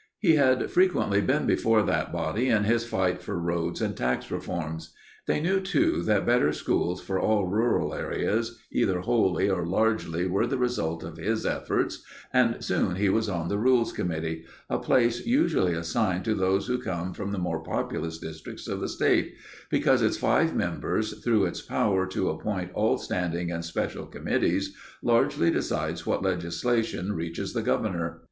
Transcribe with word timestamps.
He 0.17 0.33
had 0.33 0.71
frequently 0.71 1.21
been 1.21 1.45
before 1.45 1.83
that 1.83 2.11
body 2.11 2.49
in 2.49 2.63
his 2.63 2.83
fight 2.87 3.21
for 3.21 3.37
roads 3.39 3.83
and 3.83 3.95
tax 3.95 4.31
reforms. 4.31 4.95
They 5.27 5.39
knew 5.39 5.59
too 5.59 6.01
that 6.01 6.25
better 6.25 6.51
schools 6.53 7.03
for 7.03 7.19
all 7.19 7.45
rural 7.45 7.93
areas 7.93 8.57
either 8.71 9.01
wholly 9.01 9.47
or 9.47 9.63
largely 9.63 10.25
were 10.25 10.47
the 10.47 10.57
result 10.57 11.03
of 11.03 11.17
his 11.17 11.45
efforts, 11.45 12.01
and 12.33 12.63
soon 12.65 12.95
he 12.95 13.09
was 13.09 13.29
on 13.29 13.47
the 13.47 13.59
Rules 13.59 13.91
Committee—a 13.91 14.79
place 14.79 15.23
usually 15.23 15.73
assigned 15.75 16.25
to 16.25 16.33
those 16.33 16.65
who 16.65 16.79
come 16.81 17.13
from 17.13 17.31
the 17.31 17.37
more 17.37 17.61
populous 17.63 18.17
districts 18.17 18.67
of 18.67 18.79
the 18.79 18.89
state, 18.89 19.35
because 19.69 20.01
its 20.01 20.17
five 20.17 20.55
members 20.55 21.23
through 21.23 21.45
its 21.45 21.61
power 21.61 22.07
to 22.07 22.29
appoint 22.31 22.71
all 22.73 22.97
standing 22.97 23.51
and 23.51 23.63
special 23.63 24.07
committees, 24.07 24.73
largely 25.03 25.51
decide 25.51 25.99
what 25.99 26.23
legislation 26.23 27.13
reaches 27.13 27.53
the 27.53 27.61
governor. 27.61 28.19